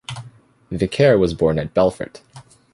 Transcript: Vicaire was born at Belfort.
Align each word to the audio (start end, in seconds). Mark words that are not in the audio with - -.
Vicaire 0.71 1.15
was 1.19 1.35
born 1.35 1.59
at 1.59 1.75
Belfort. 1.75 2.21